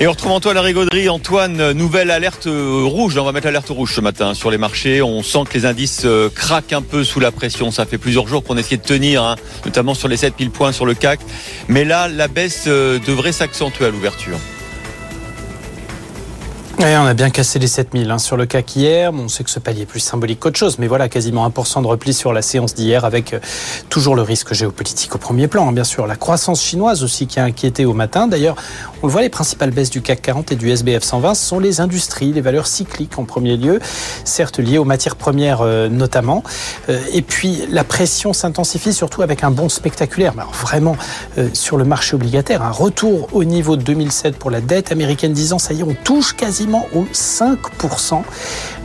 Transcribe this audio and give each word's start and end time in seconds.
Et 0.00 0.06
on 0.06 0.12
retrouve 0.12 0.30
Antoine 0.30 0.58
Rigauderie. 0.58 1.08
Antoine, 1.08 1.72
nouvelle 1.72 2.12
alerte 2.12 2.46
rouge. 2.46 3.18
On 3.18 3.24
va 3.24 3.32
mettre 3.32 3.46
l'alerte 3.46 3.68
rouge 3.68 3.94
ce 3.94 4.00
matin 4.00 4.32
sur 4.32 4.48
les 4.48 4.58
marchés. 4.58 5.02
On 5.02 5.24
sent 5.24 5.40
que 5.50 5.54
les 5.54 5.66
indices 5.66 6.02
euh, 6.04 6.30
craquent 6.32 6.72
un 6.72 6.82
peu 6.82 7.02
sous 7.02 7.18
la 7.18 7.32
pression. 7.32 7.72
Ça 7.72 7.84
fait 7.84 7.98
plusieurs 7.98 8.28
jours 8.28 8.44
qu'on 8.44 8.56
essaie 8.56 8.76
de 8.76 8.82
tenir, 8.82 9.24
hein, 9.24 9.34
notamment 9.64 9.94
sur 9.94 10.06
les 10.06 10.16
7000 10.16 10.50
points 10.50 10.70
sur 10.70 10.86
le 10.86 10.94
CAC. 10.94 11.18
Mais 11.66 11.84
là, 11.84 12.06
la 12.06 12.28
baisse 12.28 12.66
euh, 12.68 13.00
devrait 13.08 13.32
s'accentuer 13.32 13.86
à 13.86 13.90
l'ouverture 13.90 14.38
on 16.80 17.06
a 17.06 17.14
bien 17.14 17.30
cassé 17.30 17.58
les 17.58 17.66
7000 17.66 18.08
hein, 18.10 18.18
sur 18.18 18.36
le 18.36 18.46
CAC 18.46 18.76
hier. 18.76 19.12
on 19.12 19.26
sait 19.26 19.42
que 19.42 19.50
ce 19.50 19.58
palier 19.58 19.82
est 19.82 19.86
plus 19.86 19.98
symbolique 20.00 20.38
qu'autre 20.38 20.58
chose, 20.58 20.78
mais 20.78 20.86
voilà, 20.86 21.08
quasiment 21.08 21.48
1% 21.48 21.82
de 21.82 21.86
repli 21.88 22.14
sur 22.14 22.32
la 22.32 22.40
séance 22.40 22.74
d'hier 22.74 23.04
avec 23.04 23.32
euh, 23.32 23.40
toujours 23.88 24.14
le 24.14 24.22
risque 24.22 24.54
géopolitique 24.54 25.14
au 25.14 25.18
premier 25.18 25.48
plan, 25.48 25.68
hein, 25.68 25.72
bien 25.72 25.82
sûr. 25.82 26.06
La 26.06 26.14
croissance 26.14 26.62
chinoise 26.62 27.02
aussi 27.02 27.26
qui 27.26 27.40
a 27.40 27.44
inquiété 27.44 27.84
au 27.84 27.94
matin. 27.94 28.28
D'ailleurs, 28.28 28.54
on 29.02 29.08
le 29.08 29.12
voit, 29.12 29.22
les 29.22 29.28
principales 29.28 29.72
baisses 29.72 29.90
du 29.90 30.02
CAC 30.02 30.22
40 30.22 30.52
et 30.52 30.56
du 30.56 30.70
SBF 30.70 31.02
120 31.02 31.34
sont 31.34 31.58
les 31.58 31.80
industries, 31.80 32.32
les 32.32 32.40
valeurs 32.40 32.68
cycliques 32.68 33.18
en 33.18 33.24
premier 33.24 33.56
lieu, 33.56 33.80
certes 34.24 34.58
liées 34.58 34.78
aux 34.78 34.84
matières 34.84 35.16
premières 35.16 35.62
euh, 35.62 35.88
notamment. 35.88 36.44
Euh, 36.88 37.00
et 37.12 37.22
puis, 37.22 37.62
la 37.70 37.82
pression 37.82 38.32
s'intensifie 38.32 38.92
surtout 38.92 39.22
avec 39.22 39.42
un 39.42 39.50
bond 39.50 39.68
spectaculaire, 39.68 40.34
mais 40.36 40.44
vraiment 40.52 40.96
sur 41.52 41.76
le 41.76 41.84
marché 41.84 42.14
obligataire. 42.14 42.62
Un 42.62 42.70
retour 42.70 43.28
au 43.32 43.44
niveau 43.44 43.76
de 43.76 43.82
2007 43.82 44.36
pour 44.36 44.50
la 44.50 44.60
dette 44.60 44.92
américaine 44.92 45.32
10 45.32 45.54
ans, 45.54 45.58
ça 45.58 45.74
y 45.74 45.80
est, 45.80 45.82
on 45.82 45.94
touche 46.04 46.34
quasiment 46.34 46.67
au 46.74 47.06
5%. 47.12 48.22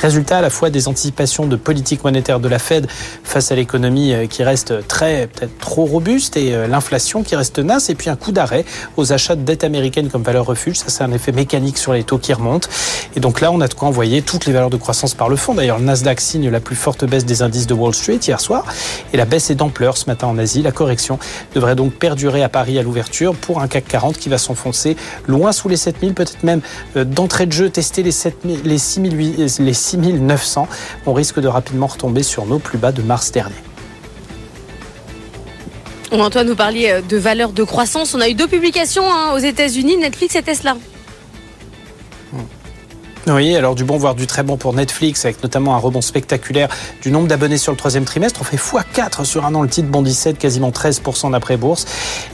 Résultat 0.00 0.38
à 0.38 0.40
la 0.40 0.50
fois 0.50 0.70
des 0.70 0.86
anticipations 0.86 1.46
de 1.46 1.56
politique 1.56 2.04
monétaire 2.04 2.40
de 2.40 2.48
la 2.48 2.58
Fed 2.58 2.86
face 3.24 3.50
à 3.50 3.56
l'économie 3.56 4.12
euh, 4.12 4.26
qui 4.26 4.42
reste 4.42 4.86
très, 4.86 5.26
peut-être 5.26 5.58
trop 5.58 5.84
robuste 5.84 6.36
et 6.36 6.54
euh, 6.54 6.66
l'inflation 6.68 7.22
qui 7.22 7.34
reste 7.34 7.56
tenace 7.56 7.90
et 7.90 7.94
puis 7.94 8.08
un 8.08 8.16
coup 8.16 8.30
d'arrêt 8.30 8.64
aux 8.96 9.12
achats 9.12 9.34
de 9.34 9.42
dette 9.42 9.64
américaine 9.64 10.08
comme 10.08 10.22
valeur 10.22 10.46
refuge. 10.46 10.76
Ça, 10.76 10.86
c'est 10.88 11.02
un 11.02 11.12
effet 11.12 11.32
mécanique 11.32 11.78
sur 11.78 11.92
les 11.92 12.04
taux 12.04 12.18
qui 12.18 12.32
remontent. 12.32 12.68
Et 13.16 13.20
donc 13.20 13.40
là, 13.40 13.50
on 13.50 13.60
a 13.60 13.66
de 13.66 13.74
quoi 13.74 13.88
envoyer 13.88 14.22
toutes 14.22 14.46
les 14.46 14.52
valeurs 14.52 14.70
de 14.70 14.76
croissance 14.76 15.14
par 15.14 15.28
le 15.28 15.36
fond. 15.36 15.54
D'ailleurs, 15.54 15.78
le 15.78 15.84
Nasdaq 15.84 16.20
signe 16.20 16.48
la 16.48 16.60
plus 16.60 16.76
forte 16.76 17.04
baisse 17.04 17.24
des 17.24 17.42
indices 17.42 17.66
de 17.66 17.74
Wall 17.74 17.94
Street 17.94 18.20
hier 18.26 18.40
soir 18.40 18.64
et 19.12 19.16
la 19.16 19.24
baisse 19.24 19.50
est 19.50 19.56
d'ampleur 19.56 19.96
ce 19.96 20.06
matin 20.06 20.28
en 20.28 20.38
Asie. 20.38 20.62
La 20.62 20.72
correction 20.72 21.18
devrait 21.54 21.74
donc 21.74 21.92
perdurer 21.94 22.42
à 22.42 22.48
Paris 22.48 22.78
à 22.78 22.82
l'ouverture 22.82 23.34
pour 23.34 23.60
un 23.60 23.68
CAC 23.68 23.88
40 23.88 24.18
qui 24.18 24.28
va 24.28 24.38
s'enfoncer 24.38 24.96
loin 25.26 25.52
sous 25.52 25.68
les 25.68 25.76
7000, 25.76 26.14
peut-être 26.14 26.44
même 26.44 26.60
euh, 26.96 27.04
d'entrée 27.04 27.46
de 27.46 27.52
jeu 27.52 27.70
tester 27.70 28.02
les, 28.02 28.12
7000, 28.12 28.60
les, 28.64 28.78
6000, 28.78 29.36
les 29.58 29.74
6900, 29.88 30.68
on 31.06 31.12
risque 31.12 31.40
de 31.40 31.48
rapidement 31.48 31.86
retomber 31.86 32.22
sur 32.22 32.46
nos 32.46 32.58
plus 32.58 32.78
bas 32.78 32.92
de 32.92 33.02
mars 33.02 33.32
dernier. 33.32 33.54
Antoine, 36.10 36.46
nous 36.46 36.56
parliez 36.56 36.90
euh, 36.90 37.00
de 37.02 37.16
valeur 37.16 37.52
de 37.52 37.62
croissance. 37.64 38.14
On 38.14 38.20
a 38.20 38.28
eu 38.28 38.34
deux 38.34 38.48
publications 38.48 39.04
hein, 39.04 39.32
aux 39.34 39.38
États-Unis, 39.38 39.96
Netflix 39.96 40.36
et 40.36 40.42
Tesla. 40.42 40.76
Oui, 43.26 43.54
alors 43.56 43.74
du 43.74 43.84
bon 43.84 43.98
voire 43.98 44.14
du 44.14 44.26
très 44.26 44.42
bon 44.42 44.56
pour 44.56 44.72
Netflix, 44.72 45.24
avec 45.24 45.42
notamment 45.42 45.74
un 45.74 45.78
rebond 45.78 46.00
spectaculaire 46.00 46.68
du 47.02 47.10
nombre 47.10 47.28
d'abonnés 47.28 47.58
sur 47.58 47.72
le 47.72 47.76
troisième 47.76 48.04
trimestre. 48.04 48.40
On 48.40 48.44
fait 48.44 48.56
x4 48.56 49.24
sur 49.24 49.44
un 49.44 49.54
an, 49.54 49.62
le 49.62 49.68
titre 49.68 49.88
bondit 49.88 50.14
7, 50.14 50.38
quasiment 50.38 50.70
13% 50.70 51.32
d'après 51.32 51.58
bourse. 51.58 51.84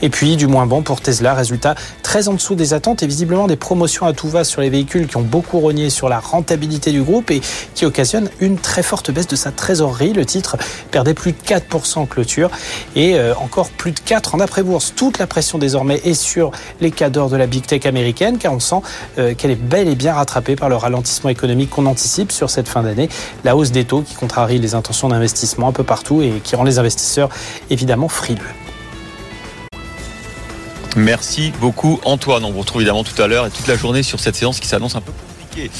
Et 0.01 0.09
puis 0.09 0.37
du 0.37 0.47
moins 0.47 0.65
bon 0.67 0.83
pour 0.83 1.01
Tesla, 1.01 1.33
résultat 1.33 1.75
très 2.01 2.29
en 2.29 2.33
dessous 2.33 2.55
des 2.55 2.73
attentes 2.73 3.03
et 3.03 3.07
visiblement 3.07 3.47
des 3.47 3.57
promotions 3.57 4.05
à 4.05 4.13
tout 4.13 4.29
va 4.29 4.45
sur 4.45 4.61
les 4.61 4.69
véhicules 4.69 5.07
qui 5.07 5.17
ont 5.17 5.21
beaucoup 5.21 5.59
rogné 5.59 5.89
sur 5.89 6.07
la 6.07 6.19
rentabilité 6.19 6.91
du 6.91 7.01
groupe 7.01 7.29
et 7.29 7.41
qui 7.73 7.85
occasionnent 7.85 8.29
une 8.39 8.57
très 8.57 8.83
forte 8.83 9.11
baisse 9.11 9.27
de 9.27 9.35
sa 9.35 9.51
trésorerie. 9.51 10.13
Le 10.13 10.25
titre 10.25 10.55
perdait 10.91 11.13
plus 11.13 11.33
de 11.33 11.37
4% 11.37 11.99
en 11.99 12.05
clôture 12.05 12.51
et 12.95 13.15
euh, 13.15 13.33
encore 13.35 13.69
plus 13.69 13.91
de 13.91 13.99
4 13.99 14.35
en 14.35 14.39
après-bourse. 14.39 14.93
Toute 14.95 15.19
la 15.19 15.27
pression 15.27 15.57
désormais 15.57 15.99
est 16.05 16.13
sur 16.13 16.51
les 16.79 16.91
cadors 16.91 17.29
de 17.29 17.35
la 17.35 17.47
big 17.47 17.65
tech 17.65 17.85
américaine 17.85 18.37
car 18.37 18.53
on 18.53 18.61
sent 18.61 18.81
euh, 19.17 19.33
qu'elle 19.33 19.51
est 19.51 19.55
bel 19.55 19.89
et 19.89 19.95
bien 19.95 20.13
rattrapée 20.13 20.55
par 20.55 20.69
le 20.75 20.81
ralentissement 20.81 21.29
économique 21.29 21.69
qu'on 21.69 21.85
anticipe 21.85 22.33
sur 22.33 22.49
cette 22.49 22.67
fin 22.67 22.83
d'année, 22.83 23.07
la 23.45 23.55
hausse 23.55 23.71
des 23.71 23.85
taux 23.85 24.01
qui 24.01 24.13
contrarie 24.13 24.59
les 24.59 24.75
intentions 24.75 25.07
d'investissement 25.07 25.69
un 25.69 25.71
peu 25.71 25.83
partout 25.83 26.21
et 26.21 26.41
qui 26.43 26.55
rend 26.55 26.63
les 26.63 26.79
investisseurs 26.79 27.29
évidemment 27.69 28.09
frileux. 28.09 28.41
Merci 30.97 31.51
beaucoup 31.61 31.99
Antoine. 32.03 32.43
On 32.43 32.51
vous 32.51 32.59
retrouve 32.59 32.81
évidemment 32.81 33.03
tout 33.03 33.21
à 33.21 33.27
l'heure 33.27 33.45
et 33.45 33.51
toute 33.51 33.67
la 33.67 33.77
journée 33.77 34.03
sur 34.03 34.19
cette 34.19 34.35
séance 34.35 34.59
qui 34.59 34.67
s'annonce 34.67 34.95
un 34.95 35.01
peu 35.01 35.11
compliquée. 35.11 35.71